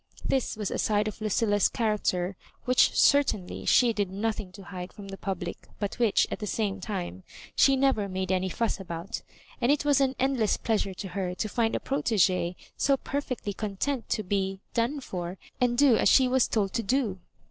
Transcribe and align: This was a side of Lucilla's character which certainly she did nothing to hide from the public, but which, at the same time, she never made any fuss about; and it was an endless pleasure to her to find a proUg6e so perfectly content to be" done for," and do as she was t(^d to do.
This 0.25 0.57
was 0.57 0.71
a 0.71 0.79
side 0.79 1.07
of 1.07 1.21
Lucilla's 1.21 1.69
character 1.69 2.35
which 2.65 2.91
certainly 2.97 3.65
she 3.65 3.93
did 3.93 4.09
nothing 4.09 4.51
to 4.53 4.63
hide 4.63 4.91
from 4.91 5.09
the 5.09 5.15
public, 5.17 5.67
but 5.77 5.99
which, 5.99 6.25
at 6.31 6.39
the 6.39 6.47
same 6.47 6.79
time, 6.79 7.21
she 7.55 7.75
never 7.75 8.09
made 8.09 8.31
any 8.31 8.49
fuss 8.49 8.79
about; 8.79 9.21
and 9.61 9.71
it 9.71 9.85
was 9.85 10.01
an 10.01 10.15
endless 10.17 10.57
pleasure 10.57 10.95
to 10.95 11.09
her 11.09 11.35
to 11.35 11.47
find 11.47 11.75
a 11.75 11.79
proUg6e 11.79 12.55
so 12.75 12.97
perfectly 12.97 13.53
content 13.53 14.09
to 14.09 14.23
be" 14.23 14.59
done 14.81 15.01
for," 15.01 15.37
and 15.59 15.77
do 15.77 15.95
as 15.97 16.09
she 16.09 16.27
was 16.27 16.47
t(^d 16.49 16.71
to 16.71 16.81
do. 16.81 17.19